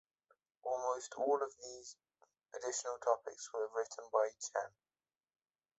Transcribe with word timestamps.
Almost 0.63 1.13
all 1.13 1.43
of 1.43 1.53
these 1.61 1.95
additional 2.55 2.97
topics 2.97 3.53
were 3.53 3.69
written 3.71 4.05
by 4.11 4.29
Chen. 4.51 4.73